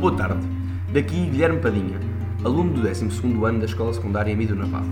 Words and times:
Boa 0.00 0.14
tarde. 0.14 0.46
Daqui 0.92 1.24
Guilherme 1.24 1.58
Padinha, 1.58 1.98
aluno 2.44 2.74
do 2.74 2.82
12 2.82 3.08
ano 3.42 3.60
da 3.60 3.64
Escola 3.64 3.94
Secundária 3.94 4.32
Amido 4.32 4.54
Navarro. 4.54 4.84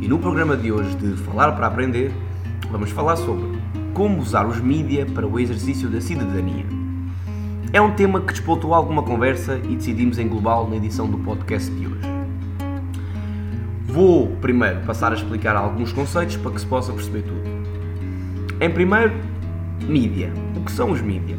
E 0.00 0.06
no 0.06 0.20
programa 0.20 0.56
de 0.56 0.70
hoje 0.70 0.94
de 0.96 1.16
Falar 1.16 1.50
para 1.52 1.66
Aprender, 1.66 2.12
vamos 2.70 2.92
falar 2.92 3.16
sobre 3.16 3.58
como 3.92 4.20
usar 4.20 4.46
os 4.46 4.60
mídia 4.60 5.04
para 5.04 5.26
o 5.26 5.40
exercício 5.40 5.88
da 5.88 6.00
cidadania. 6.00 6.64
É 7.72 7.80
um 7.80 7.90
tema 7.96 8.20
que 8.20 8.32
despoltou 8.32 8.72
alguma 8.72 9.02
conversa 9.02 9.60
e 9.68 9.74
decidimos 9.74 10.16
englobá-lo 10.16 10.70
na 10.70 10.76
edição 10.76 11.08
do 11.08 11.18
podcast 11.18 11.68
de 11.68 11.88
hoje. 11.88 12.08
Vou 13.84 14.28
primeiro 14.36 14.80
passar 14.82 15.10
a 15.10 15.16
explicar 15.16 15.56
alguns 15.56 15.92
conceitos 15.92 16.36
para 16.36 16.52
que 16.52 16.60
se 16.60 16.66
possa 16.66 16.92
perceber 16.92 17.22
tudo. 17.22 17.42
Em 18.60 18.70
primeiro, 18.70 19.12
mídia. 19.88 20.32
O 20.56 20.60
que 20.60 20.70
são 20.70 20.92
os 20.92 21.02
mídia? 21.02 21.36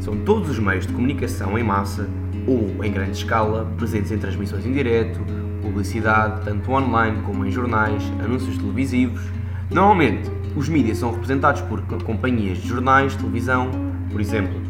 São 0.00 0.16
todos 0.16 0.48
os 0.48 0.58
meios 0.58 0.86
de 0.86 0.92
comunicação 0.94 1.58
em 1.58 1.62
massa 1.62 2.08
ou 2.46 2.84
em 2.84 2.92
grande 2.92 3.12
escala, 3.12 3.70
presentes 3.76 4.12
em 4.12 4.18
transmissões 4.18 4.64
em 4.64 4.72
direto, 4.72 5.20
publicidade, 5.60 6.44
tanto 6.44 6.70
online 6.70 7.22
como 7.22 7.44
em 7.44 7.50
jornais, 7.50 8.02
anúncios 8.24 8.56
televisivos. 8.56 9.20
Normalmente, 9.70 10.30
os 10.54 10.68
mídias 10.68 10.98
são 10.98 11.10
representados 11.10 11.60
por 11.62 11.82
companhias 12.04 12.58
de 12.58 12.68
jornais, 12.68 13.16
televisão, 13.16 13.70
por 14.10 14.20
exemplo, 14.20 14.60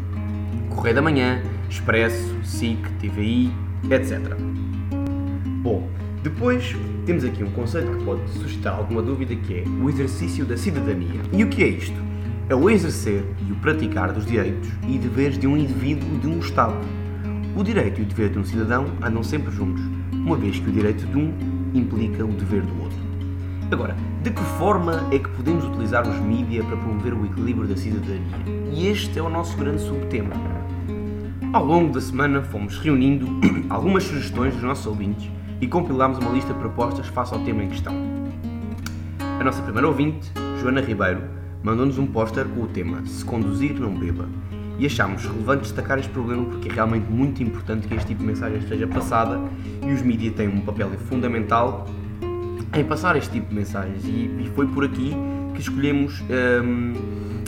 Correio 0.69 0.95
da 0.95 1.01
Manhã, 1.01 1.41
Expresso, 1.69 2.35
SIC, 2.43 2.79
TVI, 2.99 3.51
etc. 3.89 4.35
Bom, 5.61 5.87
depois 6.23 6.75
temos 7.05 7.23
aqui 7.23 7.43
um 7.43 7.51
conceito 7.51 7.89
que 7.97 8.03
pode 8.03 8.29
suscitar 8.31 8.75
alguma 8.75 9.01
dúvida 9.01 9.35
que 9.35 9.59
é 9.59 9.63
o 9.81 9.89
exercício 9.89 10.45
da 10.45 10.57
cidadania. 10.57 11.21
E 11.31 11.43
o 11.43 11.47
que 11.47 11.63
é 11.63 11.67
isto? 11.67 11.95
É 12.49 12.55
o 12.55 12.69
exercer 12.69 13.23
e 13.47 13.51
o 13.51 13.55
praticar 13.55 14.11
dos 14.11 14.25
direitos 14.25 14.69
e 14.87 14.97
deveres 14.97 15.37
de 15.37 15.47
um 15.47 15.57
indivíduo 15.57 16.07
e 16.15 16.17
de 16.19 16.27
um 16.27 16.39
Estado. 16.39 16.77
O 17.57 17.63
direito 17.63 17.99
e 17.99 18.03
o 18.03 18.05
dever 18.05 18.29
de 18.29 18.37
um 18.37 18.45
cidadão 18.45 18.85
andam 19.01 19.23
sempre 19.23 19.51
juntos, 19.51 19.81
uma 20.13 20.37
vez 20.37 20.59
que 20.59 20.69
o 20.69 20.71
direito 20.71 21.07
de 21.07 21.17
um 21.17 21.33
implica 21.73 22.23
o 22.23 22.27
dever 22.27 22.61
do 22.61 22.83
outro. 22.83 22.99
Agora, 23.71 23.95
de 24.21 24.29
que 24.29 24.43
forma 24.59 25.07
é 25.11 25.17
que 25.17 25.27
podemos 25.29 25.65
utilizar 25.65 26.07
os 26.07 26.19
mídias 26.19 26.63
para 26.67 26.77
promover 26.77 27.15
o 27.15 27.25
equilíbrio 27.25 27.67
da 27.67 27.75
cidadania? 27.75 28.21
E 28.71 28.85
este 28.85 29.17
é 29.17 29.23
o 29.23 29.29
nosso 29.29 29.57
grande 29.57 29.81
subtema. 29.81 30.35
Ao 31.51 31.65
longo 31.65 31.91
da 31.91 31.99
semana 31.99 32.43
fomos 32.43 32.77
reunindo 32.77 33.25
algumas 33.71 34.03
sugestões 34.03 34.53
dos 34.53 34.61
nossos 34.61 34.85
ouvintes 34.85 35.27
e 35.59 35.67
compilámos 35.67 36.19
uma 36.19 36.29
lista 36.29 36.53
de 36.53 36.59
propostas 36.59 37.07
face 37.07 37.33
ao 37.33 37.39
tema 37.39 37.63
em 37.63 37.69
questão. 37.69 37.95
A 39.19 39.43
nossa 39.43 39.63
primeira 39.63 39.87
ouvinte, 39.87 40.31
Joana 40.61 40.79
Ribeiro, 40.79 41.23
mandou-nos 41.63 41.97
um 41.97 42.05
póster 42.05 42.45
com 42.45 42.61
o 42.61 42.67
tema 42.67 43.03
Se 43.07 43.25
conduzir, 43.25 43.79
não 43.79 43.97
beba. 43.97 44.29
E 44.79 44.85
achámos 44.85 45.23
relevante 45.23 45.63
destacar 45.63 45.97
este 45.97 46.11
problema 46.11 46.45
porque 46.45 46.69
é 46.69 46.73
realmente 46.73 47.09
muito 47.09 47.41
importante 47.41 47.87
que 47.87 47.95
este 47.95 48.07
tipo 48.07 48.21
de 48.21 48.27
mensagem 48.27 48.59
esteja 48.59 48.87
passada 48.87 49.39
e 49.85 49.91
os 49.91 50.01
mídias 50.01 50.35
têm 50.35 50.47
um 50.47 50.61
papel 50.61 50.89
fundamental 51.09 51.87
em 52.73 52.83
passar 52.83 53.15
este 53.15 53.31
tipo 53.31 53.49
de 53.49 53.55
mensagens. 53.55 54.03
E, 54.05 54.09
e 54.09 54.51
foi 54.55 54.67
por 54.67 54.83
aqui 54.83 55.15
que 55.55 55.61
escolhemos 55.61 56.21
um, 56.63 56.93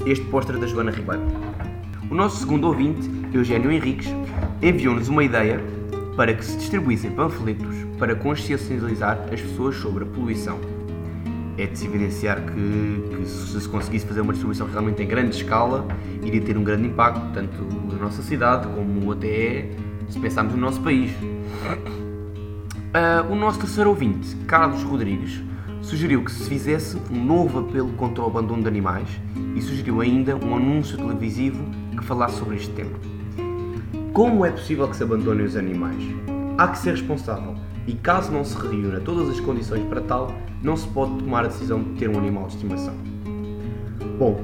este 0.06 0.26
póster 0.26 0.58
da 0.58 0.66
Joana 0.66 0.92
Ribeiro. 0.92 1.22
O 2.10 2.16
nosso 2.16 2.38
segundo 2.38 2.66
ouvinte, 2.66 3.08
Eugênio 3.32 3.72
Henriques, 3.72 4.08
enviou-nos 4.62 5.08
uma 5.10 5.24
ideia 5.24 5.62
para 6.16 6.34
que 6.34 6.44
se 6.44 6.58
distribuíssem 6.58 7.12
panfletos 7.12 7.76
para 8.00 8.16
consciencializar 8.16 9.20
as 9.32 9.40
pessoas 9.40 9.76
sobre 9.76 10.04
a 10.04 10.08
poluição. 10.08 10.79
É 11.60 11.68
de 11.68 11.78
se 11.78 11.88
evidenciar 11.88 12.42
que, 12.42 13.18
que, 13.18 13.26
se 13.26 13.60
se 13.60 13.68
conseguisse 13.68 14.06
fazer 14.06 14.22
uma 14.22 14.32
distribuição 14.32 14.66
realmente 14.66 15.04
em 15.04 15.06
grande 15.06 15.36
escala, 15.36 15.86
iria 16.24 16.40
ter 16.40 16.58
um 16.58 16.64
grande 16.64 16.88
impacto, 16.88 17.34
tanto 17.34 17.62
na 17.92 18.00
nossa 18.00 18.22
cidade 18.22 18.66
como 18.70 19.12
até 19.12 19.70
se 20.08 20.18
pensarmos 20.22 20.54
no 20.54 20.62
nosso 20.62 20.80
país. 20.80 21.12
Uh, 22.90 23.30
o 23.30 23.36
nosso 23.36 23.60
terceiro 23.60 23.90
ouvinte, 23.90 24.38
Carlos 24.48 24.84
Rodrigues, 24.84 25.44
sugeriu 25.82 26.24
que 26.24 26.32
se 26.32 26.48
fizesse 26.48 26.98
um 27.12 27.26
novo 27.26 27.60
apelo 27.60 27.92
contra 27.92 28.24
o 28.24 28.28
abandono 28.28 28.62
de 28.62 28.70
animais 28.70 29.10
e 29.54 29.62
sugeriu 29.62 30.00
ainda 30.00 30.38
um 30.38 30.56
anúncio 30.56 30.98
televisivo 30.98 31.62
que 31.92 32.06
falasse 32.06 32.38
sobre 32.38 32.56
este 32.56 32.72
tema. 32.72 32.98
Como 34.14 34.46
é 34.46 34.52
possível 34.52 34.88
que 34.88 34.96
se 34.96 35.04
abandonem 35.04 35.46
os 35.46 35.58
animais? 35.58 36.02
Há 36.58 36.70
que 36.70 36.78
ser 36.78 36.92
responsável 36.92 37.58
e, 37.90 37.94
caso 37.96 38.32
não 38.32 38.46
se 38.46 38.56
reúna 38.56 39.00
todas 39.00 39.30
as 39.30 39.40
condições 39.40 39.84
para 39.88 40.00
tal, 40.02 40.32
não 40.62 40.78
se 40.78 40.88
pode 40.90 41.18
tomar 41.18 41.46
a 41.46 41.48
decisão 41.48 41.82
de 41.82 41.90
ter 41.96 42.08
um 42.08 42.20
animal 42.20 42.46
de 42.46 42.54
estimação. 42.54 42.94
Bom, 44.20 44.40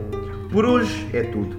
por 0.52 0.66
hoje 0.66 1.08
é 1.14 1.22
tudo. 1.22 1.56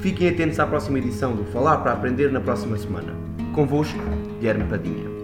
Fiquem 0.00 0.28
atentos 0.28 0.58
à 0.58 0.66
próxima 0.66 0.98
edição 0.98 1.36
do 1.36 1.44
Falar 1.44 1.78
para 1.78 1.92
Aprender 1.92 2.32
na 2.32 2.40
próxima 2.40 2.76
semana. 2.76 3.14
Convosco, 3.54 4.00
Guilherme 4.40 4.64
Padinha. 4.64 5.17